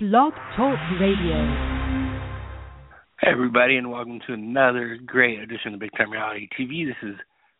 [0.00, 1.34] Blog Talk Radio.
[3.20, 6.86] Hey, everybody, and welcome to another great edition of Big Time Reality TV.
[6.86, 7.16] This is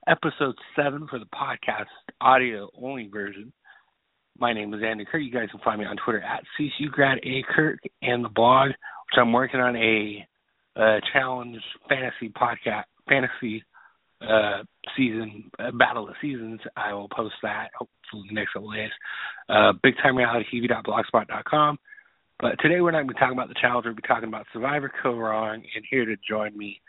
[0.07, 1.87] episode seven for the podcast
[2.21, 3.53] audio only version.
[4.39, 5.21] My name is Andy Kirk.
[5.21, 9.59] You guys can find me on Twitter at CSUGradAKirk and the blog, which I'm working
[9.59, 10.25] on a,
[10.77, 11.57] a challenge
[11.89, 13.65] fantasy podcast, fantasy
[14.23, 14.63] uh,
[14.97, 16.61] season, uh, Battle of Seasons.
[16.77, 18.91] I will post that hopefully next couple days.
[19.49, 21.79] Uh, BigTimeRealityTV.blogspot.com.
[22.41, 23.85] But today we're not going to be talking about the challenge.
[23.85, 25.55] We're going to be talking about Survivor Kaôh Rōng.
[25.55, 26.81] And here to join me,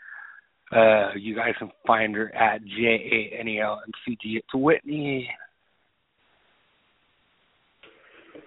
[0.70, 4.36] uh, you guys can find her at J A N E L M C G.
[4.36, 5.28] It's Whitney.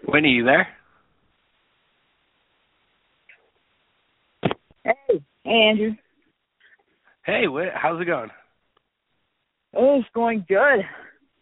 [0.08, 0.68] Whitney, you there?
[4.86, 4.94] Hey,
[5.44, 5.92] hey Andrew.
[7.26, 8.30] Hey, Whit, how's it going?
[9.76, 10.86] Oh, it's going good.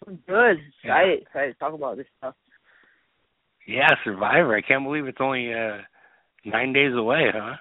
[0.07, 0.57] I'm Good.
[0.83, 1.21] Excited, Yeah.
[1.21, 2.35] excited to talk about this stuff.
[3.67, 4.55] Yeah, Survivor.
[4.55, 5.77] I can't believe it's only uh
[6.45, 7.55] nine days away, huh?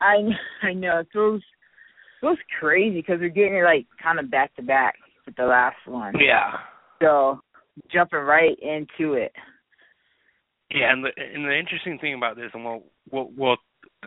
[0.00, 0.16] I
[0.66, 1.42] I know it feels
[2.20, 4.94] feels crazy because we're getting it like kind of back to back
[5.26, 6.14] with the last one.
[6.18, 6.52] Yeah.
[7.02, 7.40] So
[7.92, 9.32] jumping right into it.
[10.70, 13.56] Yeah, and the and the interesting thing about this, and we'll we'll, we'll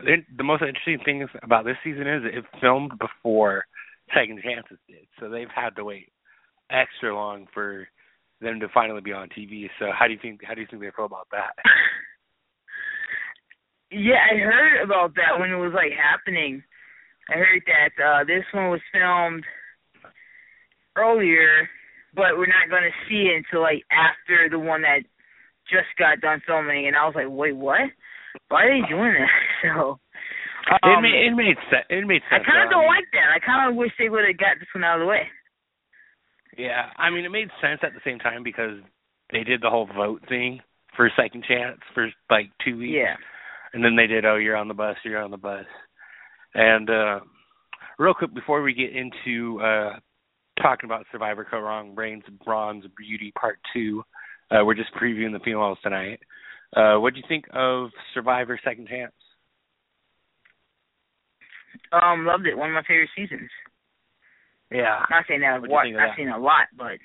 [0.02, 3.64] it, the most interesting thing is about this season is it filmed before
[4.14, 6.12] Second Chances did, so they've had to wait
[6.70, 7.88] extra long for
[8.40, 9.68] them to finally be on TV.
[9.78, 11.54] So how do you think how do you think they feel about that?
[13.90, 16.62] Yeah, I heard about that when it was like happening.
[17.28, 19.44] I heard that uh this one was filmed
[20.96, 21.68] earlier,
[22.14, 25.06] but we're not going to see it until like after the one that
[25.70, 26.88] just got done filming.
[26.88, 27.86] And I was like, wait, what?
[28.48, 29.32] Why are they doing that?
[29.58, 29.98] So
[30.68, 31.88] it um, made it made sense.
[31.88, 32.44] It made sense.
[32.44, 33.32] I kind of don't like that.
[33.32, 35.24] I kind of wish they would have got this one out of the way.
[36.58, 38.78] Yeah, I mean it made sense at the same time because
[39.32, 40.60] they did the whole vote thing
[40.96, 42.94] for Second Chance for like two weeks.
[42.96, 43.14] Yeah.
[43.72, 45.66] and then they did oh you're on the bus you're on the bus
[46.54, 47.20] and uh
[47.98, 49.92] real quick before we get into uh
[50.60, 54.02] talking about survivor Kaôh Rōng brains Brawns beauty part two
[54.50, 56.18] uh we're just previewing the females tonight
[56.76, 59.12] uh what do you think of survivor second chance
[61.92, 62.56] Um, loved it.
[62.56, 63.50] One of my favorite seasons.
[64.70, 66.10] Yeah Not saying that I've What'd you watched.
[66.10, 66.16] I've that?
[66.16, 66.98] seen a lot, but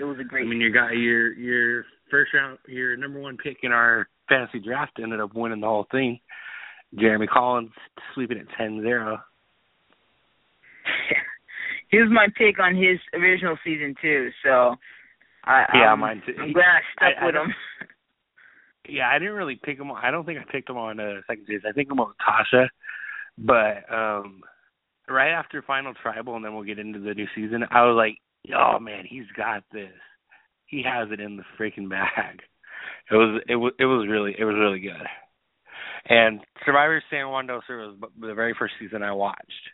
[0.00, 0.46] it was a great.
[0.46, 4.60] I mean you got your your first round your number one pick in our fantasy
[4.60, 6.20] draft ended up winning the whole thing
[6.98, 7.70] jeremy collins
[8.14, 9.18] sweeping at ten zero
[11.90, 14.74] he was my pick on his original season too, so
[15.44, 16.34] I Yeah, I'm, mine too.
[16.40, 17.54] I'm glad I stuck I- I with don't- him.
[18.90, 19.90] Yeah, I didn't really pick him.
[19.90, 21.68] On, I don't think I picked him on uh, second season.
[21.68, 22.68] I think I'm on Tasha,
[23.36, 24.40] but um
[25.08, 27.64] right after final tribal, and then we'll get into the new season.
[27.70, 28.18] I was like,
[28.56, 29.92] oh man, he's got this.
[30.66, 32.40] He has it in the freaking bag.
[33.10, 35.06] It was it was it was really it was really good.
[36.10, 39.70] And Survivor San Juan del Sur was the very first season I watched,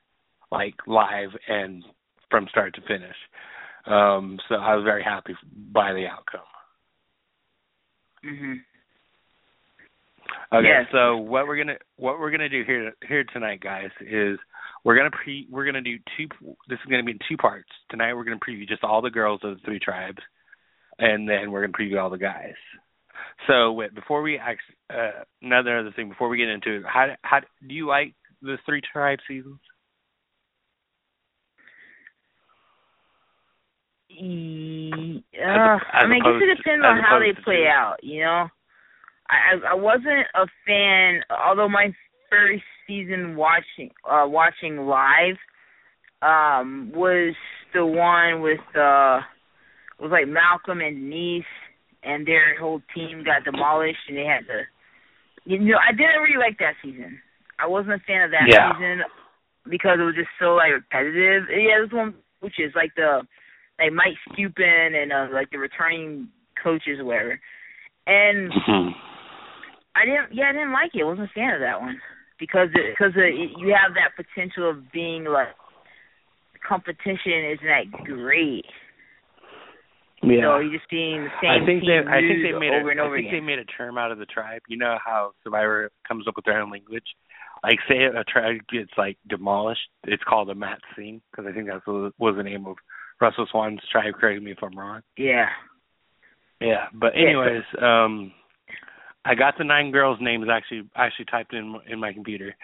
[0.50, 1.84] like live and
[2.30, 3.16] from start to finish.
[3.86, 5.34] Um, so I was very happy
[5.72, 6.40] by the outcome.
[8.24, 8.60] Mhm.
[10.52, 10.86] Okay, Yes.
[10.90, 14.38] so what we're gonna what we're gonna do here here tonight, guys, is
[14.84, 16.28] we're gonna pre we're gonna do two.
[16.68, 17.68] This is gonna be in two parts.
[17.90, 20.18] Tonight we're gonna preview just all the girls of the three tribes,
[20.98, 22.54] and then we're gonna preview all the guys.
[23.46, 27.14] So, wait, before we actually, uh, another other thing before we get into it, how
[27.22, 29.58] how do you like the three tribe seasons?
[34.10, 37.96] As uh, I mean, I guess it depends on how they play out.
[38.02, 38.48] You know,
[39.28, 41.22] I I wasn't a fan.
[41.30, 41.92] Although my
[42.34, 45.36] first season watching uh watching live
[46.22, 47.34] um was
[47.72, 49.20] the one with uh
[50.00, 51.44] was like Malcolm and Denise
[52.02, 54.62] and their whole team got demolished and they had to
[55.44, 57.20] you know I didn't really like that season.
[57.58, 58.72] I wasn't a fan of that Yeah.
[58.72, 59.02] season
[59.70, 61.44] because it was just so like repetitive.
[61.50, 63.22] Yeah, this one which is like the
[63.78, 66.28] like Mike Skupin and uh, like the returning
[66.62, 67.40] coaches or whatever.
[68.06, 68.52] And
[69.94, 70.34] I didn't.
[70.34, 71.02] Yeah, I didn't like it.
[71.02, 72.00] I wasn't a fan of that one
[72.38, 75.48] because it, because it, you have that potential of being like
[76.66, 78.64] competition isn't that great.
[80.22, 80.40] Yeah.
[80.56, 82.88] So you're just seeing the same I think team they I think they made over
[82.88, 83.40] a, and over I think again.
[83.40, 84.62] they made a term out of the tribe.
[84.68, 87.04] You know how Survivor comes up with their own language.
[87.62, 91.68] Like say a tribe gets like demolished, it's called a mat scene because I think
[91.68, 92.76] that's what was the name of
[93.20, 94.14] Russell Swan's tribe.
[94.18, 95.02] Correct me if I'm wrong.
[95.16, 95.46] yeah.
[96.60, 98.32] Yeah, but Yeah, anyways, um,
[99.24, 102.54] I got the nine girls' names actually actually typed in in my computer.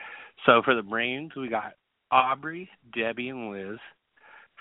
[0.46, 1.74] So for the brains, we got
[2.10, 3.78] Aubrey, Debbie, and Liz.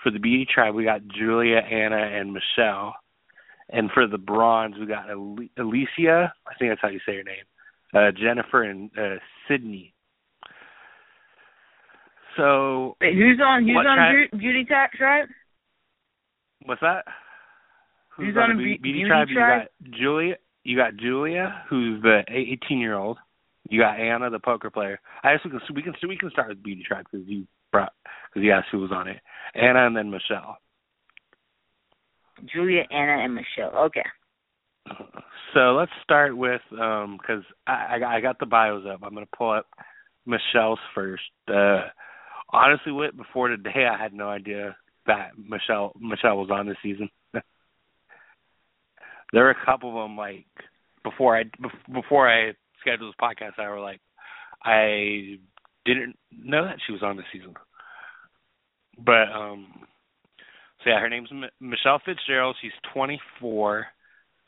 [0.02, 2.94] For the beauty tribe, we got Julia, Anna, and Michelle.
[3.68, 6.32] And for the Brawns, we got Alicia.
[6.46, 7.44] I think that's how you say her name.
[7.94, 9.94] uh, Jennifer, and uh, Sydney.
[12.36, 13.64] So Wait, who's on?
[13.66, 15.28] Who's on tri- Beauty Tech Tribe?
[16.64, 17.04] what's that?
[18.16, 19.28] Who's on on the Be- Beauty, Beauty Tribe?
[19.28, 19.68] Tribe?
[19.80, 20.36] You got Julia.
[20.64, 23.18] You got Julia, who's the 18 year old.
[23.68, 25.00] You got Anna, the poker player.
[25.22, 27.92] I guess we can we can we can start with Beauty Tribe because you brought
[28.28, 29.20] because you asked who was on it.
[29.54, 30.58] Anna and then Michelle.
[32.52, 33.76] Julia, Anna, and Michelle.
[33.86, 34.04] Okay.
[35.54, 39.00] So let's start with um 'cause I, I got- I got the bios up.
[39.02, 39.66] I'm gonna pull up
[40.26, 41.22] Michelle's first.
[41.48, 41.82] Uh,
[42.50, 47.08] honestly, with before today, I had no idea that Michelle Michelle was on this season.
[49.32, 50.46] There were a couple of them like
[51.02, 51.44] before I
[51.92, 53.58] before I scheduled this podcast.
[53.58, 54.00] I were like,
[54.64, 55.38] I
[55.84, 57.54] didn't know that she was on this season.
[58.98, 59.66] But um,
[60.82, 62.56] so yeah, her name's M- Michelle Fitzgerald.
[62.60, 63.86] She's 24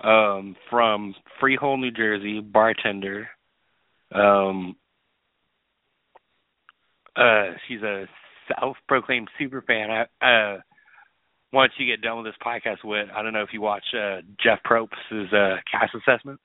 [0.00, 3.29] um from Freehold, New Jersey, bartender.
[4.12, 4.76] Um
[7.17, 8.06] uh she's a
[8.58, 9.90] self-proclaimed super fan.
[9.90, 10.61] I, uh
[11.52, 14.20] once you get done with this podcast with I don't know if you watch uh
[14.43, 16.40] Jeff Probst's uh cast assessment.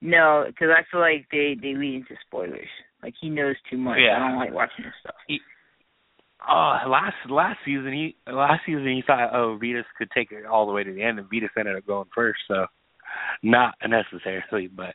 [0.00, 2.68] No, because I feel like they they lead into spoilers.
[3.02, 3.98] Like he knows too much.
[4.00, 4.16] Yeah.
[4.16, 5.14] I don't like watching this stuff.
[5.26, 5.40] He,
[6.46, 10.66] Oh, last last season he last season he thought oh Vytas could take it all
[10.66, 12.66] the way to the end and Vytas ended up going first, so
[13.42, 14.94] not necessarily, but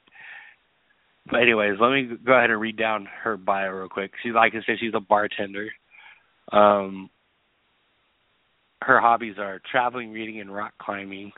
[1.30, 4.12] but anyways, let me go ahead and read down her bio real quick.
[4.24, 5.68] She's like I said, she's a bartender.
[6.51, 7.09] Um
[8.85, 11.31] her hobbies are traveling, reading, and rock climbing.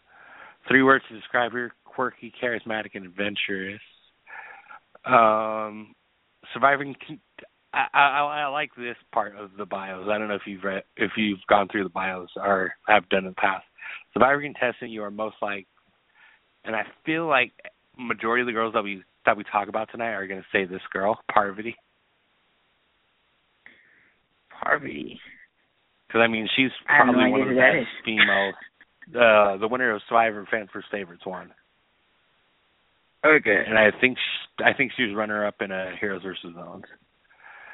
[0.67, 3.81] Three words to describe her: quirky, charismatic, and adventurous.
[5.05, 5.93] Um,
[6.53, 6.95] surviving.
[7.73, 10.07] I, I I like this part of the bios.
[10.09, 13.25] I don't know if you've read if you've gone through the bios or have done
[13.25, 13.65] in the past.
[14.13, 15.67] Survivor contestant, you are most like,
[16.63, 17.51] and I feel like
[17.97, 20.65] majority of the girls that we that we talk about tonight are going to say
[20.65, 21.75] this girl, Parvati,
[24.49, 25.19] Parvati.
[26.07, 28.53] Because I mean she's probably one of the best female,
[29.09, 31.51] uh, the winner of Survivor Fans First Favorites one,
[33.25, 33.63] Okay.
[33.67, 36.85] and I think she, I think she was runner up in a Heroes versus Villains.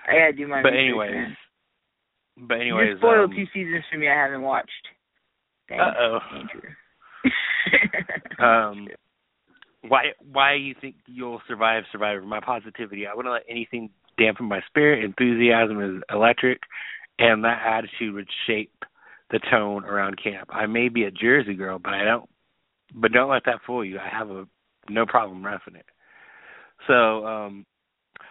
[0.07, 1.37] I gotta do my But anyways, man.
[2.47, 4.69] but anyways, you spoiled um, two seasons for me I haven't watched.
[5.71, 6.19] Uh oh.
[6.33, 6.69] Andrew.
[8.43, 8.87] um
[9.87, 14.59] why why you think you'll survive survivor my positivity i wouldn't let anything dampen my
[14.67, 16.59] spirit enthusiasm is electric
[17.19, 18.73] and that attitude would shape
[19.31, 22.29] the tone around camp i may be a jersey girl but i don't
[22.95, 24.45] but don't let that fool you i have a
[24.89, 25.85] no problem roughing it
[26.87, 27.65] so um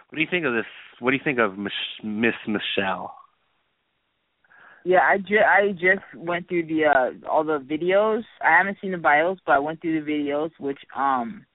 [0.09, 0.65] what do you think of this
[0.99, 3.15] what do you think of miss michelle
[4.83, 8.23] Yeah, I ju- I just went through the uh all the videos.
[8.43, 11.45] I haven't seen the bios, but I went through the videos, which um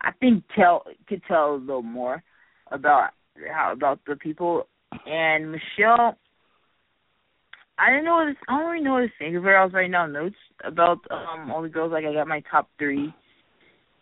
[0.00, 2.22] I think tell could tell a little more
[2.70, 3.10] about
[3.52, 4.66] how about the people
[5.06, 6.16] and Michelle.
[7.78, 9.56] I didn't know to, I don't really know what to think of her.
[9.56, 11.92] I was writing down notes about um all the girls.
[11.92, 13.12] Like I got my top three,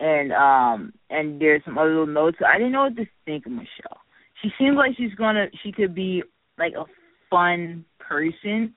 [0.00, 2.38] and um and there's some other little notes.
[2.46, 4.00] I didn't know what to think of Michelle.
[4.43, 6.23] She seems like she's gonna she could be
[6.58, 6.84] like a
[7.31, 8.75] fun person.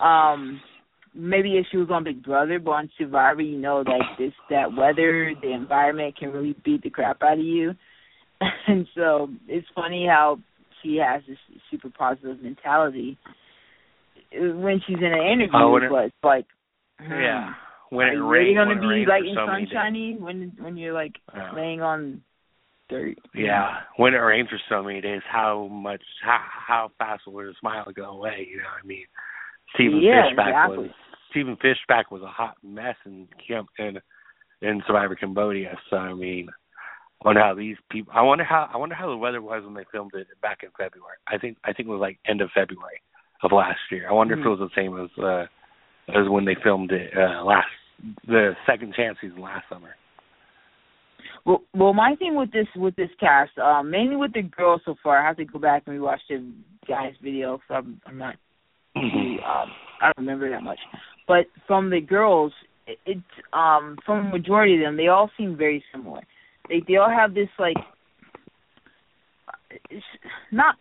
[0.00, 0.60] Um,
[1.14, 4.74] maybe if she was on Big Brother, but on Survivor, you know, like this, that
[4.74, 7.72] weather, the environment can really beat the crap out of you.
[8.66, 10.38] And so it's funny how
[10.82, 11.36] she has this
[11.70, 13.18] super positive mentality
[14.32, 15.58] when she's in an interview.
[15.58, 16.46] Oh, it- but like,
[17.00, 17.54] hmm, yeah
[17.90, 20.92] when are it you rains really gonna be like in so sunshiny when when you're
[20.94, 21.52] like Yeah.
[21.54, 22.22] laying on
[22.88, 23.18] dirt?
[23.34, 27.52] Yeah, when it rains for so many days, how much, how how fast will her
[27.58, 28.46] smile go away?
[28.50, 29.06] You know what I mean?
[29.74, 30.78] Stephen Yeah, Fishbach exactly.
[30.78, 30.90] was
[31.30, 34.00] Stephen Fishbach was a hot mess in camp in
[34.62, 35.76] in Survivor Cambodia.
[35.88, 36.48] So I mean,
[37.24, 38.12] I wonder how these people.
[38.14, 40.70] I wonder how I wonder how the weather was when they filmed it back in
[40.70, 41.18] February.
[41.26, 43.00] I think I think it was like end of February
[43.42, 44.08] of last year.
[44.08, 44.58] I wonder if it Mhm.
[44.58, 45.46] was the same as uh
[46.08, 47.68] as when they filmed it uh last
[48.26, 49.94] the second chance season last summer.
[51.44, 54.94] Well, well, my thing with this with this cast, um, mainly with the girls so
[55.02, 56.44] far, I have to go back and rewatch the
[56.86, 57.60] guys' video.
[57.66, 58.36] So I'm, I'm not,
[58.94, 59.70] too, um,
[60.00, 60.78] I don't remember that much.
[61.26, 62.52] But from the girls,
[62.86, 63.18] it, it
[63.52, 66.20] um, from the majority of them, they all seem very similar.
[66.68, 67.76] They they all have this like,
[69.90, 70.04] it's
[70.52, 70.76] not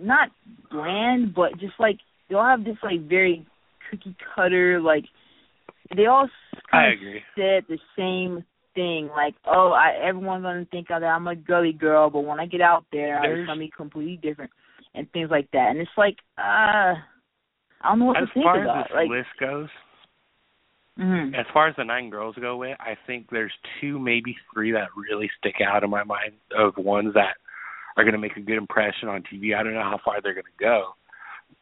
[0.00, 0.30] not
[0.70, 3.46] bland, but just like they all have this like very
[3.90, 5.04] cookie cutter like.
[5.96, 6.28] They all
[6.70, 7.22] kind I of agree.
[7.34, 12.10] said the same thing, like, oh, I everyone's gonna think that I'm a gully girl,
[12.10, 14.50] but when I get out there, There's- it's gonna be completely different,
[14.94, 15.70] and things like that.
[15.70, 16.92] And it's like, uh,
[17.80, 18.78] I don't know what As to think far about.
[18.80, 19.68] as this like, list goes,
[20.98, 21.32] Mm-hmm.
[21.36, 24.88] As far as the nine girls go with, I think there's two, maybe three that
[24.96, 27.36] really stick out in my mind of ones that
[27.98, 29.54] are going to make a good impression on TV.
[29.54, 30.94] I don't know how far they're going to go,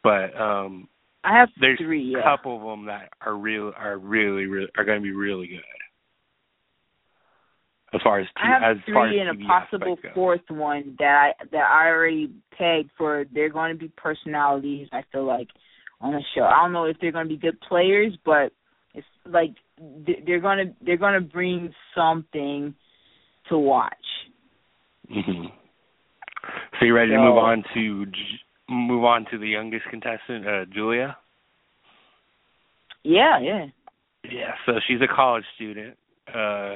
[0.03, 0.87] but um
[1.23, 2.15] I have there's three.
[2.15, 5.47] a couple of them that are real are really, really are going to be really
[5.47, 5.59] good.
[7.93, 10.11] As far as t- I have as three far as and a possible aspect goes.
[10.13, 13.25] fourth one that I that I already pegged for.
[13.33, 14.87] They're going to be personalities.
[14.93, 15.47] I feel like
[15.99, 16.43] on the show.
[16.43, 18.51] I don't know if they're going to be good players, but
[18.93, 19.55] it's like
[20.25, 22.75] they're going to they're going to bring something
[23.49, 23.95] to watch.
[25.09, 25.47] hmm
[26.79, 28.05] So you ready to move on to
[28.69, 31.17] move on to the youngest contestant, uh, Julia?
[33.03, 33.65] Yeah, yeah.
[34.29, 35.97] Yeah, so she's a college student.
[36.33, 36.75] Uh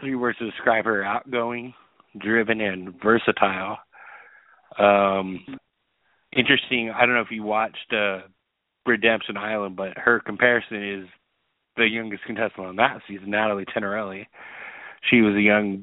[0.00, 1.74] three words to describe her outgoing,
[2.18, 3.78] driven and versatile.
[4.78, 5.44] Um
[6.34, 8.20] interesting, I don't know if you watched uh
[8.86, 11.08] Redemption Island, but her comparison is
[11.76, 14.26] the youngest contestant on that season, Natalie Tenerelli.
[15.10, 15.82] She was a young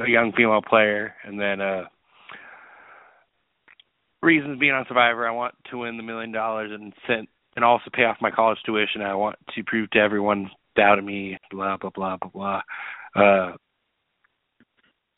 [0.00, 1.84] a young female player and then uh
[4.22, 7.90] reasons being on Survivor, I want to win the million dollars and send and also
[7.92, 9.02] pay off my college tuition.
[9.02, 12.60] I want to prove to everyone doubted me, blah blah blah blah blah.
[13.16, 13.52] Uh,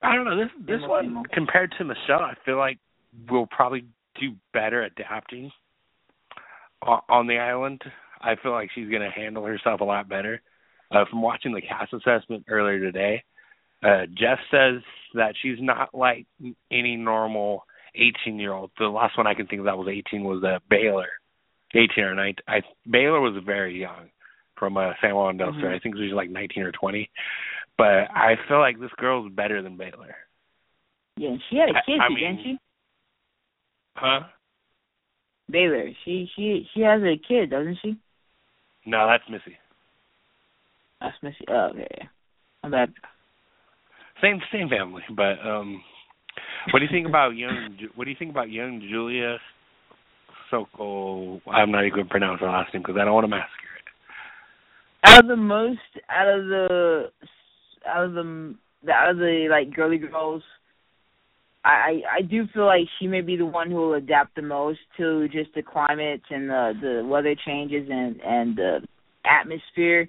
[0.02, 2.78] I don't know this this one compared to Michelle, I feel like
[3.30, 3.84] we'll probably
[4.20, 5.50] do better adapting
[6.82, 7.82] on the island.
[8.20, 10.40] I feel like she's going to handle herself a lot better.
[10.90, 13.22] Uh, from watching the cast assessment earlier today,
[13.82, 14.82] uh, Jeff says
[15.14, 16.26] that she's not like
[16.70, 18.70] any normal 18 year old.
[18.78, 21.08] The last one I can think of that was 18 was uh, Baylor,
[21.74, 22.34] 18 or 19.
[22.48, 22.60] I
[22.90, 24.10] Baylor was very young
[24.58, 25.68] from uh, San Juan del Sur.
[25.70, 25.76] Mhm.
[25.76, 27.10] I think she was like 19 or 20.
[27.76, 30.14] But I feel like this girl's better than Baylor.
[31.16, 32.58] Yeah, she had a kid, I too, mean- didn't she?
[33.96, 34.20] Huh?
[35.50, 35.90] Baylor.
[36.04, 37.96] She she she has a kid, doesn't she?
[38.86, 39.58] No, that's Missy.
[41.00, 41.44] That's Missy.
[41.48, 42.08] Oh, okay.
[42.62, 42.94] My bad.
[44.22, 45.82] Same same family, but um,
[46.70, 47.76] what do you think about young?
[47.80, 49.38] Ju- What do you think about young Julia
[50.50, 51.40] Sokol?
[51.50, 53.50] I'm not even going to pronounce her last name because I don't want to massacre
[53.78, 55.10] it.
[55.10, 57.10] out of the most out of the
[57.86, 58.54] out of the
[58.92, 60.42] out of the like girly girls
[61.64, 64.42] I I I do feel like she may be the one who will adapt the
[64.42, 68.78] most to just the climate and the the weather changes and and the
[69.24, 70.08] atmosphere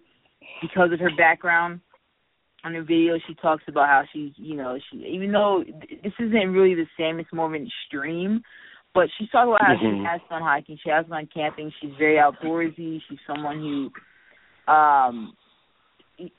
[0.62, 1.79] because of her background
[2.63, 5.63] on her video she talks about how she's you know she even though
[6.03, 8.41] this isn't really the same it's more of an extreme
[8.93, 10.00] but she's talking about how Mhm.
[10.00, 15.36] she has fun hiking she has fun camping she's very outdoorsy she's someone who um
[16.17, 16.32] she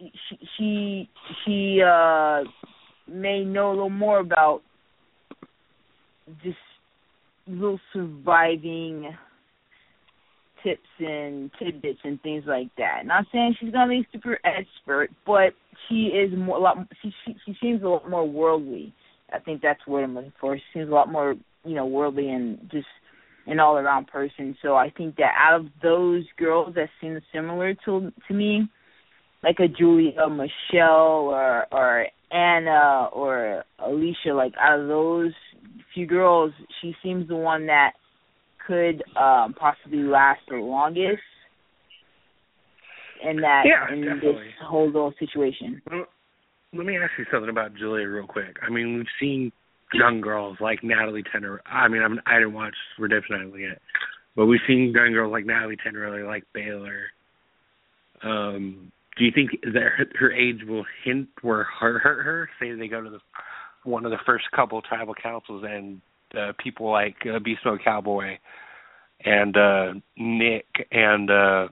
[0.56, 1.08] she
[1.44, 2.42] she uh
[3.06, 4.62] may know a little more about
[6.42, 6.56] just
[7.46, 9.14] little surviving
[10.64, 13.02] tips and tidbits and things like that.
[13.04, 15.54] Not saying she's gonna be super expert, but
[15.88, 16.78] she is more a lot.
[17.02, 18.92] She she, she seems a lot more worldly.
[19.32, 20.56] I think that's what I'm looking for.
[20.56, 22.86] She seems a lot more you know worldly and just
[23.46, 24.56] an all around person.
[24.62, 28.68] So I think that out of those girls that seem similar to to me,
[29.42, 35.32] like a Julia, Michelle, or or Anna or Alicia, like out of those
[35.92, 37.92] few girls, she seems the one that
[38.66, 41.22] could um possibly last the longest
[43.22, 44.44] in that Yeah, in definitely.
[44.44, 45.80] this whole little situation.
[45.90, 46.06] Well,
[46.72, 48.56] let me ask you something about Julia real quick.
[48.66, 49.52] I mean, we've seen
[49.92, 51.60] young girls like Natalie Tenor.
[51.66, 53.80] I mean, I'm, I didn't watch Redemption Island yet,
[54.34, 57.04] but we've seen young girls like Natalie Tenerelli, like Baylor.
[58.22, 62.48] Um, do you think that her, her age will hint or hurt, hurt her?
[62.60, 63.20] Say they go to the
[63.84, 66.00] one of the first couple tribal councils and
[66.36, 68.38] uh, people like uh, Beast Mode Cowboy
[69.24, 71.68] and uh Nick and uh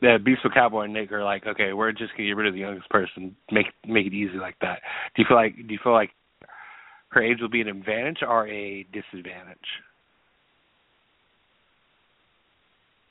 [0.00, 2.54] the Beast Mode Cowboy and Nick are like, okay, we're just gonna get rid of
[2.54, 4.80] the youngest person, make make it easy like that.
[5.14, 6.10] Do you feel like do you feel like
[7.10, 9.58] her age will be an advantage or a disadvantage?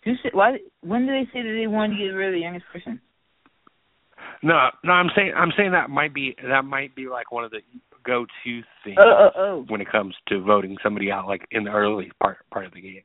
[0.06, 0.58] Who said, why?
[0.82, 3.02] When did they say that they wanted to get rid of the youngest person?
[4.42, 7.52] No, no, I'm saying I'm saying that might be that might be like one of
[7.52, 7.60] the
[8.06, 9.66] go-to thing Oh, oh, oh.
[9.68, 12.82] when it comes to voting somebody out, like in the early part part of the
[12.82, 13.02] game.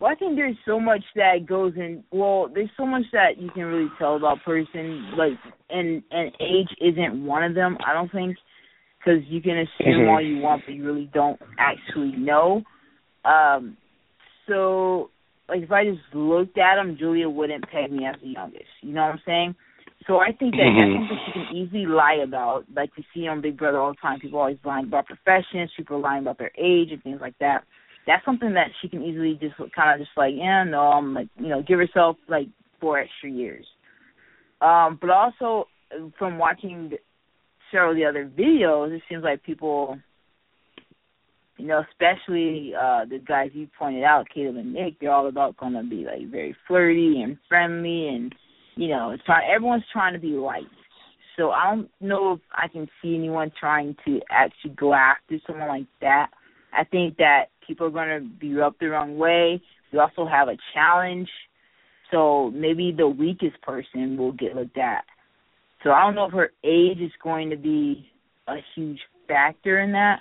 [0.00, 2.04] Well, I think there's so much that goes in.
[2.12, 5.32] Well, there's so much that you can really tell about a person, like,
[5.70, 7.76] and and age isn't one of them.
[7.84, 8.36] I don't think,
[8.98, 10.08] because you can assume Mhm.
[10.08, 12.62] all you want, but you really don't actually know.
[13.24, 13.76] Um,
[14.46, 15.10] so,
[15.48, 18.70] like, if I just looked at him, Julia wouldn't peg me as the youngest.
[18.82, 19.54] You know what I'm saying?
[20.06, 20.76] So I think that Mhm.
[20.78, 22.64] that's something she can easily lie about.
[22.74, 24.20] Like you see on Big Brother all the time.
[24.20, 25.70] People always lying about professions.
[25.76, 27.64] People lying about their age and things like that.
[28.06, 31.28] that's something that she can easily just kind of just like, yeah, no, I'm like,
[31.38, 32.48] you know, give herself like
[32.80, 33.66] four extra years.
[34.62, 35.68] Um, but also
[36.18, 36.92] from watching
[37.70, 39.98] several of the other videos, it seems like people,
[41.58, 45.58] you know, especially uh the guys you pointed out, Caleb and Nick, they're all about
[45.58, 48.34] going to be like very flirty and friendly, and
[48.78, 49.50] you know, it's trying.
[49.52, 50.66] Everyone's trying to be liked.
[51.36, 55.68] So I don't know if I can see anyone trying to actually go after someone
[55.68, 56.30] like that.
[56.72, 59.60] I think that people are going to be rubbed the wrong way.
[59.92, 61.28] We also have a challenge,
[62.10, 65.04] so maybe the weakest person will get looked at.
[65.82, 68.10] So I don't know if her age is going to be
[68.46, 70.18] a huge factor in that,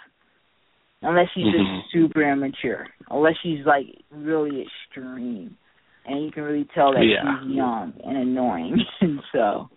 [1.01, 1.79] unless she's mm-hmm.
[1.79, 5.57] just super immature, unless she's like really extreme,
[6.07, 7.41] and you can really tell that yeah.
[7.43, 8.77] she's young and annoying.
[9.01, 9.69] and so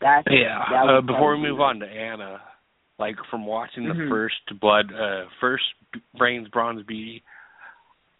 [0.00, 0.64] that's yeah.
[0.70, 2.40] That uh, before we move on to Anna,
[2.98, 4.10] like from watching the mm-hmm.
[4.10, 5.64] first blood, uh first
[6.16, 7.22] brains Brawns beauty,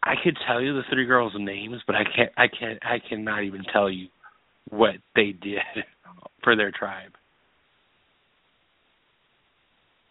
[0.02, 2.33] I could tell you the three girls' names, but I can't.
[2.37, 2.78] I can't.
[2.83, 4.09] I cannot even tell you
[4.71, 5.61] what they did
[6.45, 7.12] for their tribe.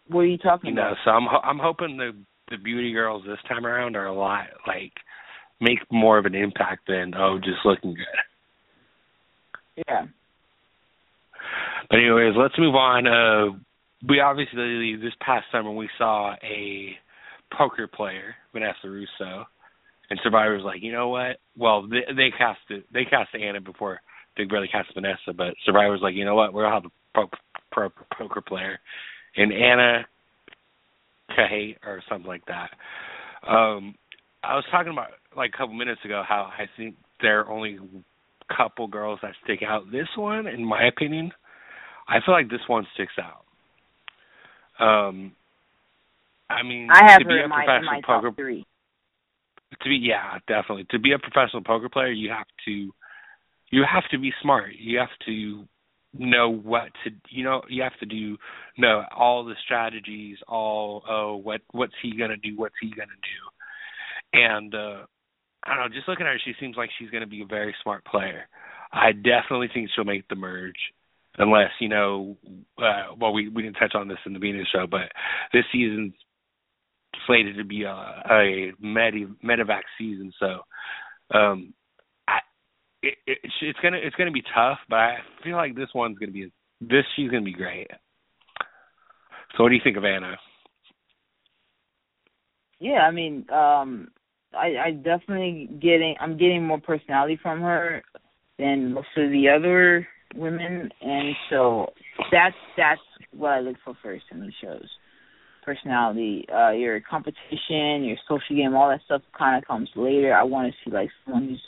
[0.08, 0.96] What are you talking you know, about?
[1.04, 2.12] so I'm I'm hoping the
[2.50, 4.92] the beauty girls this time around are a lot like
[5.60, 9.84] make more of an impact than oh just looking good.
[9.86, 10.06] Yeah.
[11.90, 13.06] But anyways, let's move on.
[13.06, 13.58] Uh
[14.08, 16.96] we obviously this past summer we saw a
[17.56, 19.44] poker player, Vanessa Rousso,
[20.10, 21.38] and Survivor's like, you know what?
[21.56, 22.84] Well, they, they cast it.
[22.92, 24.00] They cast Anna before
[24.36, 26.52] Big Brother cast Vanessa, but Survivor's like, you know what?
[26.52, 27.28] We're gonna have a pro,
[27.72, 28.78] pro, poker player,
[29.36, 30.06] and Anna
[31.36, 32.70] Kahate or something like that.
[33.46, 33.94] Um,
[34.42, 37.78] I was talking about like a couple minutes ago how I think there are only
[37.78, 39.90] a couple girls that stick out.
[39.90, 41.32] This one, in my opinion,
[42.08, 43.44] I feel like this one sticks out.
[44.84, 45.32] Um,
[46.50, 48.64] I mean, I have to be a my, professional my poker three.
[49.82, 50.86] to be yeah, definitely.
[50.90, 52.90] To be a professional poker player, you have to
[53.70, 54.70] you have to be smart.
[54.78, 55.66] You have to
[56.14, 58.36] know what to you know you have to do
[58.78, 64.40] know all the strategies all oh what what's he gonna do what's he gonna do
[64.40, 65.04] and uh
[65.68, 67.74] i don't know just looking at her she seems like she's gonna be a very
[67.82, 68.48] smart player
[68.92, 70.78] i definitely think she'll make the merge
[71.38, 72.36] unless you know
[72.78, 75.10] uh well we we didn't touch on this in the the show but
[75.52, 76.12] this season's
[77.26, 77.90] slated to be a,
[78.30, 80.60] a medi medevac season so
[81.36, 81.74] um
[83.02, 86.32] it, it, it's gonna it's gonna be tough, but I feel like this one's gonna
[86.32, 86.50] be
[86.80, 87.88] this she's gonna be great.
[89.56, 90.36] So what do you think of Anna?
[92.80, 94.08] Yeah, I mean, um
[94.58, 98.02] I I definitely getting I'm getting more personality from her
[98.58, 101.86] than most of the other women and so
[102.30, 103.00] that's that's
[103.32, 104.88] what I look for first in these shows.
[105.64, 110.34] Personality, uh your competition, your social game, all that stuff kinda comes later.
[110.34, 111.62] I wanna see like someone who's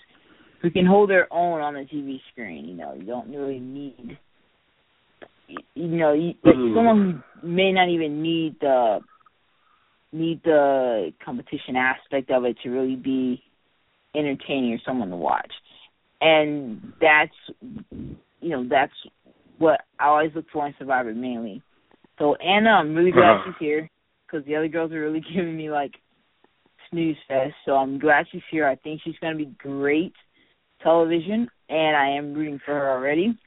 [0.63, 2.67] who can hold their own on the TV screen.
[2.67, 4.19] You know, you don't really need,
[5.75, 6.75] you know, you, like mm.
[6.75, 9.01] someone who may not even need the
[10.13, 13.43] need the competition aspect of it to really be
[14.15, 15.53] entertaining or someone to watch.
[16.21, 17.33] And that's,
[18.41, 18.93] you know, that's
[19.59, 21.63] what I always look for in Survivor mainly.
[22.19, 23.53] So Anna, I'm really glad uh-huh.
[23.53, 23.91] she's here
[24.27, 25.93] because the other girls are really giving me like
[26.91, 27.55] snooze fest.
[27.65, 28.67] So I'm glad she's here.
[28.67, 30.13] I think she's going to be great
[30.83, 33.39] television, and I am rooting for her already.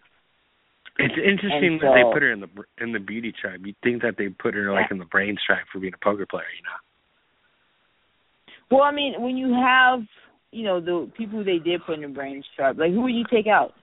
[0.97, 3.65] It's interesting so, that they put her in the in the beauty tribe.
[3.65, 6.27] You'd think that they put her like in the brains tribe for being a poker
[6.29, 8.77] player, you know.
[8.77, 10.01] Well, I mean, when you have
[10.51, 13.13] you know the people who they did put in the brains tribe, like who would
[13.13, 13.73] you take out?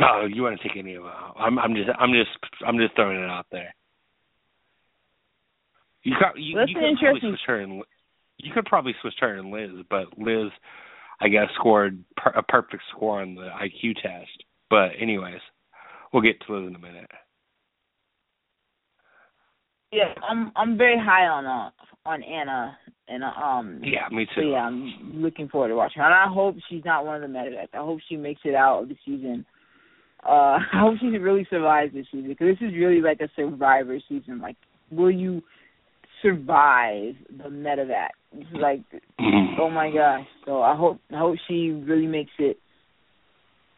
[0.00, 1.12] Oh, you want to take any of them?
[1.36, 2.30] I'm I'm just I'm just
[2.66, 3.74] I'm just throwing it out there.
[6.02, 7.82] You got you, That's you could probably switch her and
[8.38, 10.50] you could probably switch her and Liz, but Liz
[11.20, 14.44] I guess scored per, a perfect score on the IQ test.
[14.72, 15.40] But anyways,
[16.14, 17.10] we'll get to it in a minute.
[19.92, 21.70] Yeah, I'm I'm very high on uh
[22.06, 24.48] on Anna and um Yeah, me so too.
[24.48, 26.06] yeah, I'm looking forward to watching her.
[26.06, 27.74] And I hope she's not one of the medevacs.
[27.74, 29.44] I hope she makes it out of the season.
[30.26, 30.30] Uh
[30.72, 34.40] I hope she really survives this season because this is really like a survivor season.
[34.40, 34.56] Like,
[34.90, 35.42] will you
[36.22, 38.08] survive the medevac?
[38.32, 38.80] This is like,
[39.60, 40.26] oh my gosh.
[40.46, 42.56] So I hope I hope she really makes it.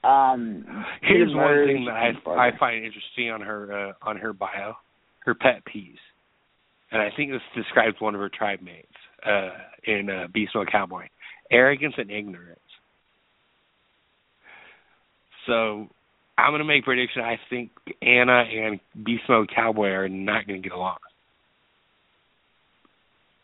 [0.05, 1.95] Um, Here's one thing that
[2.27, 2.49] I.
[2.49, 4.75] I find interesting on her uh, on her bio,
[5.21, 5.99] her pet peeves,
[6.93, 8.87] and I think this describes one of her tribe mates
[9.25, 9.51] uh,
[9.85, 11.07] in uh, Beast Mode Cowboy:
[11.51, 12.61] arrogance and ignorance.
[15.47, 15.89] So
[16.37, 17.23] I'm gonna make a prediction.
[17.23, 17.71] I think
[18.03, 20.99] Anna and Beast Mode Cowboy are not gonna get along.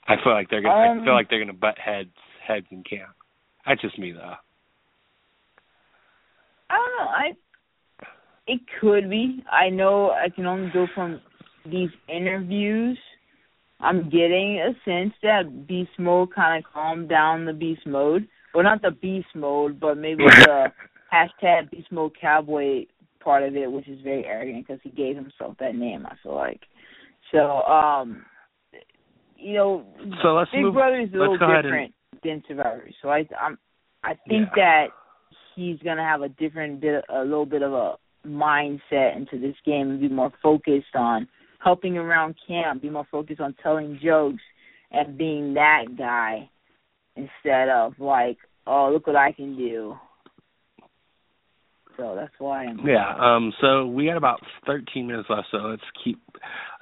[0.08, 0.92] I feel like they're gonna.
[0.92, 2.10] Um, I feel like they're gonna butt heads
[2.46, 3.10] heads in camp.
[3.66, 4.34] That's just me though.
[6.70, 7.10] I don't know.
[7.10, 7.32] I
[8.46, 9.44] it could be.
[9.50, 11.20] I know I can only go from
[11.64, 12.98] these interviews.
[13.80, 18.28] I'm getting a sense that beast mode kind of calmed down the beast mode.
[18.54, 20.66] Well, not the beast mode, but maybe the
[21.12, 22.86] hashtag beast mode cowboy
[23.20, 26.06] part of it, which is very arrogant because he gave himself that name.
[26.06, 26.60] I feel like
[27.32, 27.62] so.
[27.62, 28.24] um
[29.36, 29.86] You know,
[30.22, 30.74] So let's Big move.
[30.74, 32.90] Brother is a little different than Survivor.
[33.00, 33.58] So I, I'm,
[34.02, 34.88] I think that
[35.60, 37.96] he's gonna have a different bit, a little bit of a
[38.26, 41.28] mindset into this game and be more focused on
[41.62, 44.42] helping around camp, be more focused on telling jokes
[44.90, 46.48] and being that guy
[47.16, 49.94] instead of like, oh, look what I can do.
[51.96, 52.80] So that's why I'm.
[52.86, 53.14] Yeah.
[53.18, 53.52] Um.
[53.60, 55.48] So we got about 13 minutes left.
[55.50, 56.18] So let's keep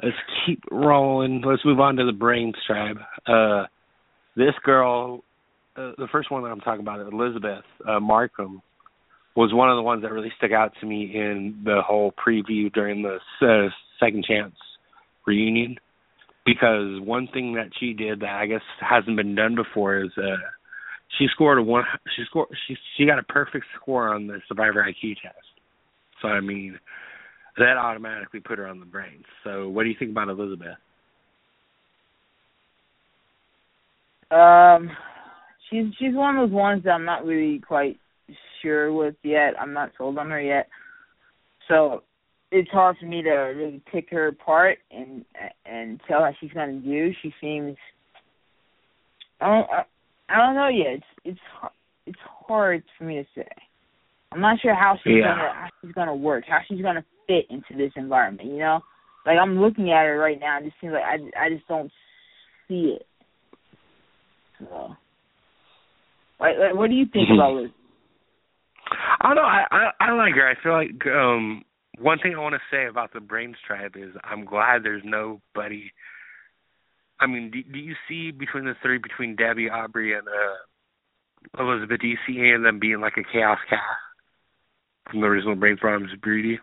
[0.01, 1.43] let's keep rolling.
[1.45, 2.99] Let's move on to the Brains tribe.
[3.27, 3.65] Uh,
[4.37, 5.25] this girl,
[5.77, 8.63] uh, the first one that I'm talking about, Elizabeth uh, Markham,
[9.39, 12.73] was one of the ones that really stuck out to me in the whole preview
[12.73, 13.69] during the uh,
[14.01, 14.55] second chance
[15.29, 15.77] reunion.
[16.45, 20.39] Because one thing that she did that I guess hasn't been done before is uh
[21.19, 21.85] she scored a one
[22.17, 25.37] she scored she she got a perfect score on the survivor IQ test.
[26.21, 26.77] So I mean
[27.59, 29.25] that automatically put her on the brains.
[29.45, 30.79] So what do you think about Elizabeth?
[34.33, 34.91] Um,
[35.71, 38.01] she's she's one of those ones that I'm not really quite
[38.63, 39.55] sure with yet.
[39.61, 40.69] I'm not sold on her yet.
[41.69, 42.03] So
[42.51, 45.25] it's hard for me to really pick her apart and
[45.67, 47.11] and tell how she's gonna do.
[47.23, 47.77] She seems
[49.41, 49.83] I don't I,
[50.29, 50.95] I don't know yet.
[50.95, 51.41] It's it's
[52.07, 53.49] it's hard for me to say.
[54.33, 55.35] I'm not sure how she's Yeah.
[55.35, 58.49] gonna how she's gonna work, how she's gonna fit into this environment.
[58.49, 58.81] You know,
[59.27, 60.59] like I'm looking at her right now.
[60.59, 61.91] It just seems like I I just don't
[62.67, 63.07] see it.
[64.59, 64.97] So,
[66.41, 67.41] like, like what do you think mm-hmm.
[67.41, 67.71] about Liz?
[69.21, 69.43] I don't know.
[69.43, 70.49] I, I I like her.
[70.49, 71.65] I feel like um
[71.99, 75.91] one thing I want to say about the Brains tribe is I'm glad there's nobody.
[77.21, 82.01] I mean, do, do you see between the three, between Debbie, Aubrey, and uh Elizabeth,
[82.01, 83.81] do you see any of them being like a chaos Kass
[85.11, 86.59] from the original Brains Problems Breedy?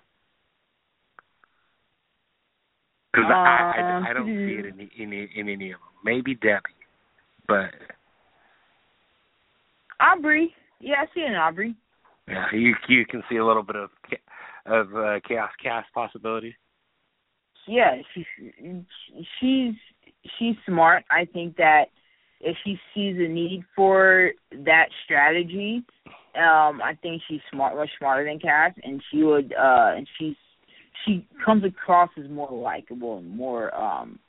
[3.12, 5.90] Because I, I I don't see it in in in any of them.
[6.04, 6.62] Maybe Debbie,
[7.48, 7.72] but
[10.00, 10.54] Aubrey.
[10.80, 11.76] Yeah, I see an Aubrey.
[12.28, 13.90] Yeah, you you can see a little bit of
[14.66, 16.56] of uh, chaos Kass possibility.
[17.68, 18.26] Yeah, she's
[19.40, 19.74] she's
[20.38, 21.04] she's smart.
[21.10, 21.86] I think that
[22.42, 25.84] if she sees a need for that strategy,
[26.36, 30.36] um, I think she's smart, much smarter than Kass, and she would uh and she's
[31.06, 34.20] she comes across as more likable and more um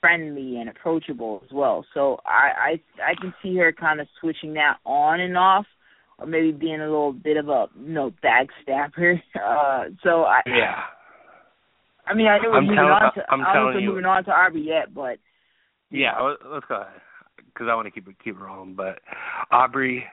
[0.00, 1.84] friendly and approachable as well.
[1.94, 5.66] So I I I can see her kind of switching that on and off,
[6.20, 9.20] or maybe being a little bit of a you know backstabber.
[9.34, 10.82] Uh, so I Yeah.
[12.06, 13.88] I mean I know we're I'm moving on to I'm I don't know telling you-
[13.90, 15.18] moving on to Aubrey yet, but
[15.90, 17.00] Yeah, let- let's go ahead
[17.36, 18.74] because I want to keep it keep it rolling.
[18.74, 19.00] But
[19.50, 20.04] Aubrey,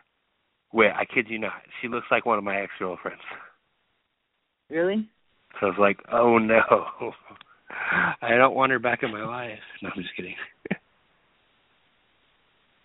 [0.72, 3.22] wait, I kid you not, she looks like one of my ex girlfriends.
[4.70, 5.08] really,
[5.60, 6.62] So I was like, oh no,
[8.22, 9.60] I don't want her back in my life.
[9.82, 10.36] No, I'm just kidding.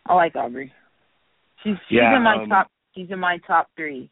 [0.06, 0.72] I like Aubrey.
[1.62, 2.68] She's she's Yeah, in my um, top.
[2.94, 4.10] She's in my top three.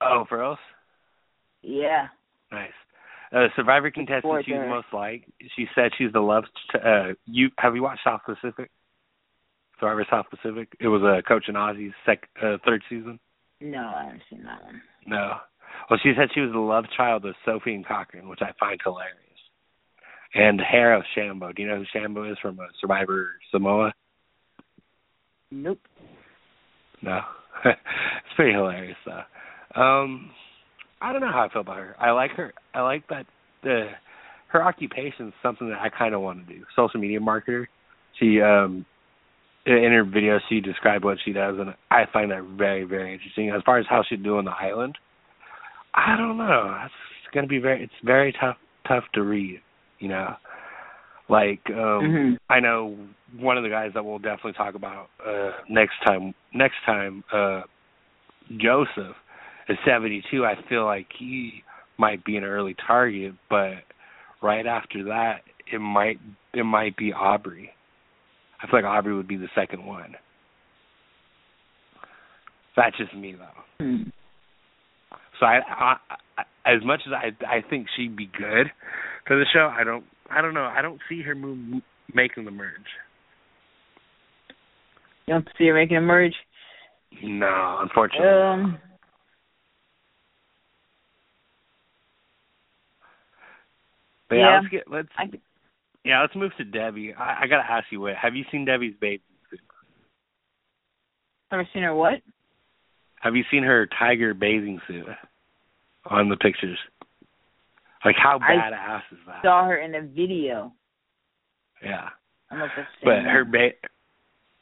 [0.00, 0.58] oh, for us,
[1.62, 2.08] Yeah.
[2.50, 2.70] nice.
[3.30, 5.24] Uh, Survivor contestant she's most like.
[5.54, 6.44] She said she's the love.
[6.72, 8.70] T- uh, you have you watched South Pacific?
[9.78, 10.68] Survivor South Pacific.
[10.80, 13.20] It was a uh, Coach and Ozzy's sec uh, third season.
[13.60, 14.80] No, I haven't seen that one.
[15.06, 15.34] No.
[15.90, 18.80] Well, she said she was the love child of Sophie and Cochran, which I find
[18.82, 19.14] hilarious.
[20.34, 21.54] And hair of Shambo.
[21.54, 23.92] Do you know who Shambo is from uh, Survivor Samoa?
[25.50, 25.80] Nope.
[27.02, 27.20] No.
[27.64, 29.80] it's pretty hilarious though.
[29.80, 30.30] Um
[31.00, 31.96] I don't know how I feel about her.
[31.98, 33.26] I like her I like that
[33.62, 33.90] the
[34.48, 36.64] her occupation is something that I kinda want to do.
[36.76, 37.66] Social media marketer.
[38.18, 38.84] She um
[39.66, 43.50] in her video she described what she does and I find that very, very interesting.
[43.50, 44.96] As far as how she'd do on the island,
[45.94, 46.78] I don't know.
[46.84, 48.56] It's gonna be very it's very tough
[48.86, 49.60] tough to read,
[49.98, 50.34] you know.
[51.28, 52.38] Like um Mhm.
[52.48, 52.96] I know
[53.38, 57.62] one of the guys that we'll definitely talk about uh next time next time uh
[58.56, 59.16] Joseph
[59.68, 61.62] is 72 I feel like he
[61.98, 63.84] might be an early target but
[64.40, 66.18] right after that it might
[66.54, 67.72] it might be Aubrey
[68.62, 70.14] I feel like Aubrey would be the second one
[72.76, 73.44] that's just me though
[73.84, 74.02] Hmm.
[75.38, 75.96] so I, I,
[76.38, 76.42] I
[76.74, 78.72] as much as I I think she'd be good
[79.26, 81.82] for the show I don't I don't know I don't see her move
[82.14, 82.72] making the merge.
[85.26, 86.34] You don't see her making a merge?
[87.22, 88.28] No, unfortunately.
[88.28, 88.78] Um.
[94.28, 95.24] But yeah, yeah, let's get let's I,
[96.04, 97.14] yeah let's move to Debbie.
[97.14, 99.60] I, I gotta ask you, what have you seen Debbie's bathing suit?
[101.50, 102.20] Ever seen her what?
[103.20, 105.06] Have you seen her tiger bathing suit
[106.06, 106.78] on the pictures?
[108.04, 109.42] Like how I badass is that?
[109.42, 110.72] Saw her in a video.
[111.82, 112.08] Yeah,
[112.50, 113.88] I that's but her ba-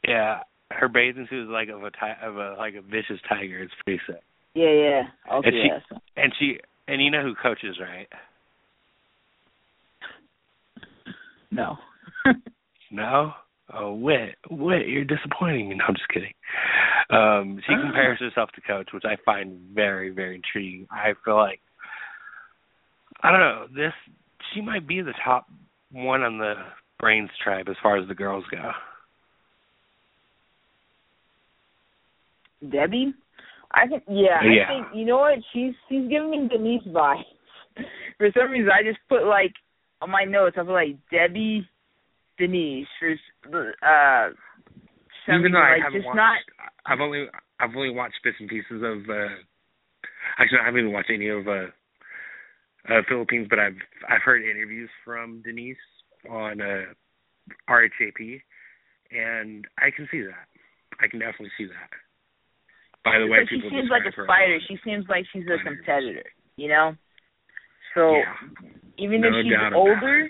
[0.07, 3.59] yeah her bathing suit is like of a ti- of a like a vicious tiger.
[3.59, 4.21] It's pretty sick.
[4.53, 5.03] Yeah, yeah.
[5.33, 5.95] Okay, And she-.
[6.21, 8.07] And she and you know who coaches, right?
[11.51, 11.77] No.
[12.91, 13.33] No?
[13.73, 15.75] Oh, Whit, Whit, you're disappointing me.
[15.75, 16.33] No, I'm just kidding.
[17.09, 20.87] Um, she compares herself to Coach, which I find very, very intriguing.
[20.89, 21.59] I feel like,
[23.27, 23.93] I don't know, this,
[24.53, 25.47] she might be the top
[25.91, 26.53] one on the
[26.99, 28.71] Brains tribe as far as the girls go.
[32.71, 33.13] Debbie?
[33.71, 34.63] I think yeah, Yeah.
[34.63, 35.39] I think you know what?
[35.53, 37.21] She's she's giving me Denise vibes.
[38.17, 39.53] For some reason I just put like
[40.01, 41.67] on my notes I put like Debbie
[42.39, 44.29] Denise for uh
[45.27, 46.37] Even reason, though I like haven't just watched, not
[46.87, 47.25] I've only,
[47.59, 49.35] I've only watched bits and pieces of, uh,
[50.39, 51.67] actually I haven't even watched any of, uh,
[52.89, 53.77] uh, Philippines, but I've,
[54.09, 55.77] I've heard interviews from Denise
[56.29, 56.93] on, uh,
[57.69, 58.41] RHAP,
[59.11, 60.47] and I can see that.
[60.99, 61.89] I can definitely see that.
[63.03, 64.59] By the way, she seems like a fighter.
[64.67, 66.95] She seems like she's a competitor, you know?
[67.95, 68.67] So yeah.
[68.97, 70.29] even No if she's older,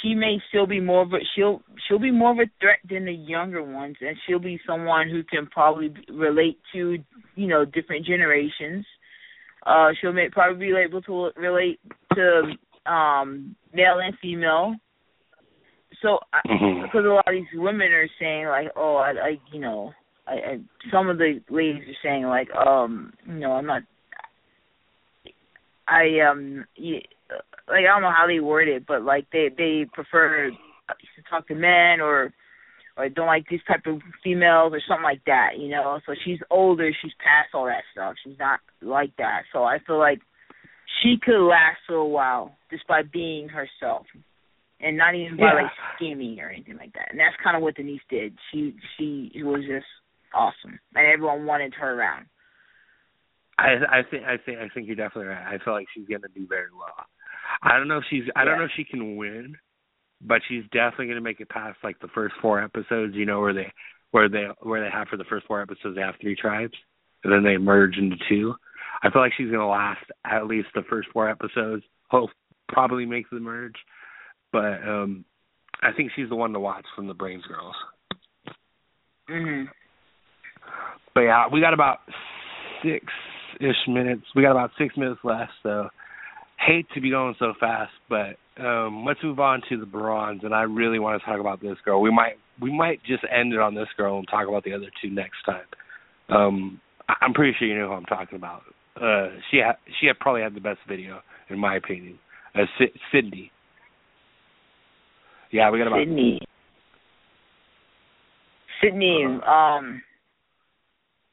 [0.00, 3.06] she may still be more of a she'll she'll be more of a threat than
[3.06, 6.98] the younger ones, and she'll be someone who can probably relate to
[7.34, 8.86] you know different generations.
[9.66, 11.80] Uh, she'll may, probably be able to relate
[12.14, 12.52] to
[12.86, 14.74] um male and female.
[16.02, 16.82] So I, Mhm.
[16.82, 19.92] because a lot of these women are saying like, oh, I like you know,
[20.26, 23.82] I, I some of the ladies are saying like, um, you know, I'm not.
[25.88, 27.04] I um, like
[27.68, 31.54] I don't know how they word it, but like they they prefer to talk to
[31.54, 32.32] men or
[32.98, 36.00] or don't like this type of females or something like that, you know.
[36.04, 38.14] So she's older, she's past all that stuff.
[38.24, 39.42] She's not like that.
[39.52, 40.18] So I feel like
[41.02, 44.06] she could last for a while just by being herself
[44.80, 45.62] and not even by Yeah.
[45.62, 47.08] like scheming or anything like that.
[47.10, 48.36] And that's kind of what Denise did.
[48.50, 49.86] She she was just
[50.34, 52.26] awesome, and everyone wanted her around.
[53.58, 55.54] I I think I think I think you're definitely right.
[55.54, 57.06] I feel like she's gonna do very well.
[57.62, 59.56] I don't know if she's I don't know if she can win,
[60.20, 63.14] but she's definitely gonna make it past like the first four episodes.
[63.14, 63.72] You know where they
[64.10, 66.74] where they where they have for the first four episodes they have three tribes,
[67.24, 68.54] and then they merge into two.
[69.02, 71.84] I feel like she's gonna last at least the first four episodes.
[72.10, 72.30] Hope
[72.68, 73.76] probably make the merge,
[74.52, 75.24] but um
[75.82, 77.76] I think she's the one to watch from the Brains girls.
[79.28, 79.68] Mhm.
[81.14, 82.00] But yeah, we got about
[82.82, 83.04] six
[83.60, 84.24] ish minutes.
[84.34, 85.88] We got about six minutes left, so
[86.58, 90.54] hate to be going so fast, but um let's move on to the Brawns and
[90.54, 92.00] I really want to talk about this girl.
[92.00, 94.86] We might we might just end it on this girl and talk about the other
[95.02, 95.66] two next time.
[96.28, 98.62] Um I- I'm pretty sure you know who I'm talking about.
[99.00, 102.18] Uh she ha- she had probably had the best video in my opinion.
[102.54, 103.50] Uh Sy- Sydney.
[105.50, 106.40] Yeah, we got about Sydney.
[108.82, 109.50] Sydney, Uh-huh.
[109.50, 110.02] um,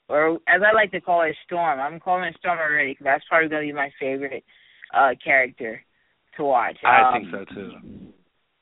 [0.08, 1.80] or as I like to call it, Storm.
[1.80, 4.44] I'm calling her Storm already because that's probably going to be my favorite
[4.94, 5.84] uh character
[6.38, 6.78] to watch.
[6.86, 7.72] I um, think so too.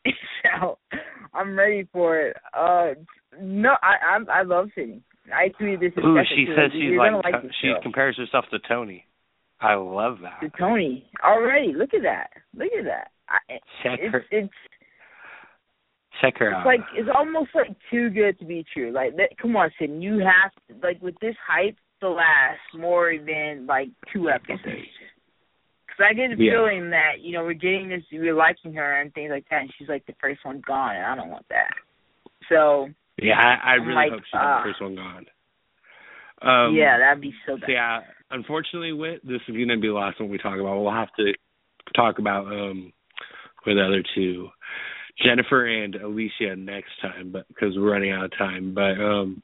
[0.44, 0.78] so
[1.34, 2.38] I'm ready for it.
[2.54, 2.90] Uh,
[3.40, 5.02] no, I I, I love Sydney.
[5.34, 5.92] I tweeted this.
[6.04, 7.82] Ooh, she says You're she's like, like To- she show.
[7.82, 9.06] compares herself to Tony.
[9.62, 10.42] I love that.
[10.42, 11.74] to Tony already.
[11.74, 12.28] Look at that.
[12.54, 13.12] Look at that.
[13.30, 14.54] I, Check it's her it's
[16.22, 16.66] check her It's out.
[16.66, 18.92] like it's almost like too good to be true.
[18.92, 23.14] Like, that, come on, Sid, you have to, like with this hype to last more
[23.18, 24.92] than like two episodes.
[25.94, 26.54] Because I get the Yeah.
[26.54, 29.74] feeling that you know we're getting this, we're liking her and things like that, and
[29.78, 31.74] she's like the first one gone, and I don't want that.
[32.50, 34.62] So Yeah, I, I I'm really like, hope she's ah.
[34.64, 35.26] the first one gone.
[36.42, 37.70] Um, yeah, that'd be so bad.
[37.70, 38.02] Yeah,
[38.32, 40.82] unfortunately, Whit, this is gonna be the last one we talk about.
[40.82, 41.34] We'll have to
[41.96, 42.92] talk about um
[43.66, 44.50] with the other two,
[45.24, 48.74] Jennifer and Alicia next time, but because we're running out of time.
[48.74, 49.42] But um,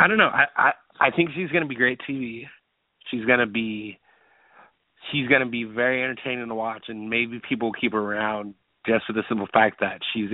[0.00, 0.30] I don't know.
[0.32, 2.46] I I I think she's gonna be great TV.
[3.10, 3.98] She's gonna be
[5.12, 8.54] she's gonna be very entertaining to watch, and maybe people will keep her around
[8.86, 10.30] just for the simple fact that she's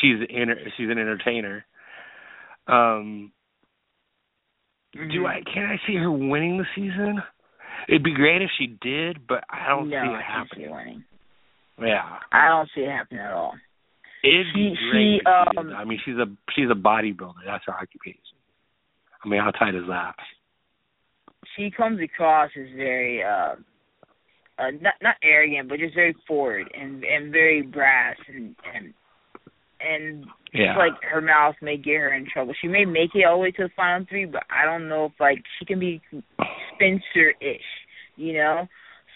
[0.00, 1.64] she's in, she's an entertainer.
[2.66, 3.32] Um,
[4.92, 5.26] do Mhm.
[5.26, 7.22] I can I see her winning the season?
[7.88, 10.70] It'd be great if she did, but I don't no, see it I happening.
[10.70, 11.04] winning.
[11.80, 12.18] Yeah.
[12.32, 13.54] I don't see it happening at all.
[14.22, 14.78] It'd She- be great.
[14.92, 15.72] she, if she um.
[15.76, 17.44] I mean, she's a she's a bodybuilder.
[17.44, 18.20] That's her occupation.
[19.24, 20.14] I mean, how tight is that?
[21.56, 23.54] She comes across as very uh,
[24.58, 28.94] uh not not arrogant, but just very forward and and very brass and and
[29.80, 30.76] and Yeah.
[30.76, 32.54] like her mouth may get her in trouble.
[32.60, 35.06] She may make it all the way to the final three, but I don't know
[35.06, 36.00] if like she can be
[36.74, 37.60] spinster ish,
[38.16, 38.68] you know?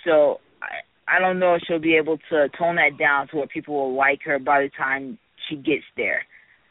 [0.04, 3.46] So I I don't know if she'll be able to tone that down to where
[3.46, 6.24] people will like her by the time she gets there.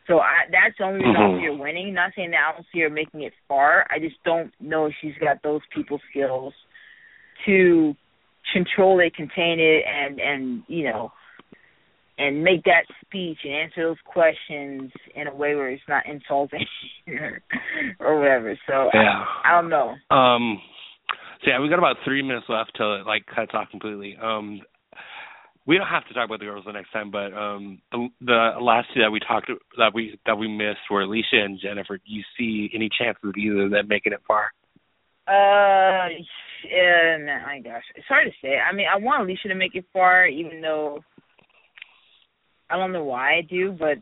[0.07, 1.93] So I that's the only reason I don't see her winning.
[1.93, 3.85] Not saying that I don't see her making it far.
[3.89, 6.53] I just don't know if she's got those people skills
[7.45, 7.93] to
[8.53, 11.11] control it, contain it and and you know
[12.17, 16.65] and make that speech and answer those questions in a way where it's not insulting
[17.07, 17.41] or,
[17.99, 18.57] or whatever.
[18.67, 19.23] So Yeah.
[19.43, 19.95] I, I don't know.
[20.09, 20.61] Um.
[21.43, 24.17] So yeah, we got about three minutes left till it like cuts off completely.
[24.21, 24.61] Um.
[25.67, 28.51] We don't have to talk about the girls the next time, but um, the, the
[28.61, 31.97] last two that we talked that we that we missed were Alicia and Jennifer.
[31.97, 34.53] Do you see any chances of either of them making it far?
[35.27, 36.07] Uh,
[36.63, 38.55] yeah, my gosh, it's hard to say.
[38.57, 41.03] I mean, I want Alicia to make it far, even though
[42.69, 43.97] I don't know why I do, but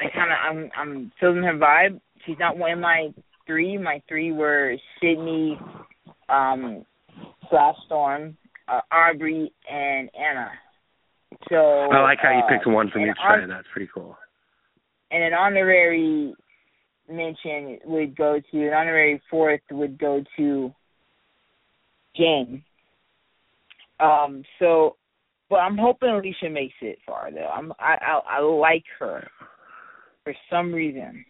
[0.00, 2.00] I kind of I'm I'm feeling her vibe.
[2.26, 3.10] She's not one of my
[3.46, 3.78] three.
[3.78, 5.56] My three were Sydney,
[6.28, 6.84] um,
[7.86, 10.50] Storm, uh, Aubrey, and Anna.
[11.48, 13.50] So I like how you uh, picked one from each hon- side.
[13.50, 14.16] That's pretty cool.
[15.10, 16.34] and an honorary
[17.08, 20.72] mention would go to an honorary fourth would go to
[22.16, 22.62] Jane.
[23.98, 24.96] Um, so,
[25.48, 27.48] but I'm hoping Alicia makes it far though.
[27.48, 29.28] I'm I I, I like her
[30.24, 31.24] for some reason.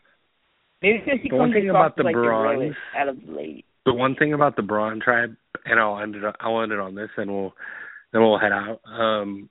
[0.82, 3.08] Maybe because she The one comes thing across about the like the bronze- realest out
[3.08, 3.62] of the.
[3.86, 5.34] The one thing about the Brawn tribe,
[5.64, 6.22] and I'll end it.
[6.40, 7.54] I'll end it on this, and we'll
[8.12, 8.80] then we'll head out.
[8.86, 9.48] Um,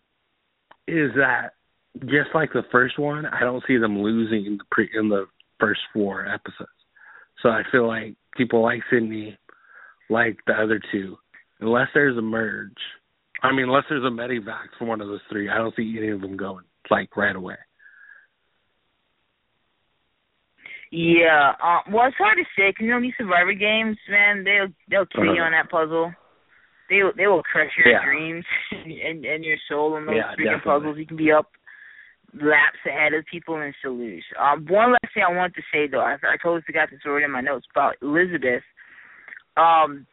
[0.90, 1.54] is that
[2.06, 3.26] just like the first one?
[3.26, 5.26] I don't see them losing in the pre in the
[5.60, 6.70] first four episodes.
[7.42, 9.38] So I feel like people like Sydney,
[10.10, 11.18] like the other two,
[11.60, 12.72] unless there's a merge.
[13.42, 16.10] I mean, unless there's a medivac for one of those three, I don't see any
[16.10, 17.56] of them going like right away.
[20.92, 24.68] Yeah, um, well, it's hard to say because you know these Survivor games, man, they'll
[24.90, 25.44] they'll kill you Uh-huh.
[25.44, 26.12] on that puzzle.
[26.90, 28.04] They they will crush your Yeah.
[28.04, 30.72] dreams and and your soul on those Yeah, freaking definitely.
[30.72, 30.98] puzzles.
[30.98, 31.52] You can be up
[32.34, 34.24] laps ahead of people and still lose.
[34.40, 37.24] Um, one last thing I wanted to say though, I, I totally forgot throw it
[37.24, 38.64] in my notes about Elizabeth.
[39.58, 40.06] Um,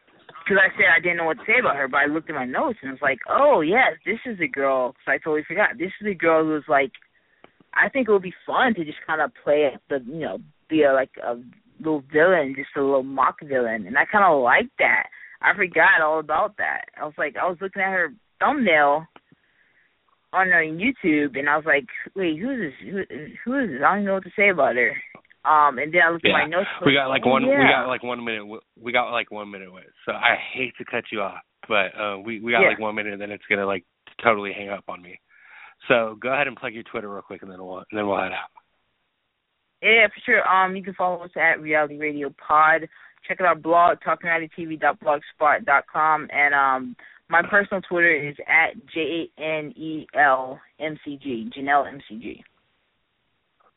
[0.43, 2.35] because I said I didn't know what to say about her, but I looked at
[2.35, 4.93] my notes and was like, oh yes, this is a girl.
[4.93, 5.77] Because I totally forgot.
[5.77, 6.91] This is a girl who was like,
[7.73, 10.37] I think it would be fun to just kind of play the, you know,
[10.69, 11.35] be a, like a
[11.79, 15.07] little villain, just a little mock villain, and I kind of like that.
[15.41, 16.85] I forgot all about that.
[16.99, 19.05] I was like, I was looking at her thumbnail
[20.33, 22.73] on her YouTube, and I was like, wait, who is this?
[22.91, 22.97] Who,
[23.45, 23.81] who is this?
[23.85, 24.91] I don't know what to say about her.
[25.45, 26.35] Um, and then I looked Yeah.
[26.35, 26.67] at my notes.
[26.85, 27.43] We got like one.
[27.43, 27.59] Yeah.
[27.59, 28.45] We got like one minute.
[28.81, 29.85] We got like one minute with.
[30.05, 32.69] So I hate to cut you off, but uh, we we got Yeah.
[32.69, 33.85] like one minute, and then it's gonna like
[34.21, 35.19] totally hang up on me.
[35.87, 38.17] So go ahead and plug your Twitter real quick, and then we'll and then we'll
[38.17, 38.49] head out.
[39.81, 40.47] Yeah, for sure.
[40.49, 42.89] Um, you can follow us at Reality Radio Pod.
[43.27, 46.95] Check out our blog, talkingrealitytv.blogspot.com, and um,
[47.29, 51.99] my personal Twitter is at J A N E L M C G, Janelle M
[52.07, 52.43] C G.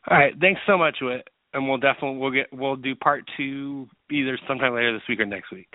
[0.09, 0.33] All right.
[0.41, 4.75] Thanks so much, Whit, and we'll definitely we'll get we'll do part two either sometime
[4.75, 5.69] later this week or next week.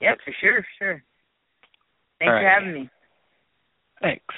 [0.00, 1.02] Yep, for sure, sure.
[2.18, 2.90] Thanks All for having me.
[4.02, 4.34] Thanks.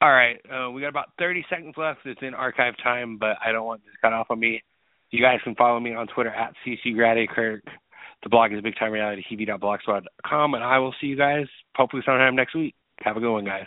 [0.00, 2.00] All right, uh, we got about 30 seconds left.
[2.04, 4.62] It's in archive time, but I don't want this cut off on me.
[5.12, 7.60] You guys can follow me on Twitter at CSUGradAKirk.
[8.22, 11.46] The blog is bigtimerealitytv.blogspot.com, and I will see you guys
[11.76, 12.74] hopefully sometime next week.
[13.02, 13.66] Have a good one, guys.